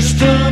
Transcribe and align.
just 0.00 0.22
a 0.22 0.47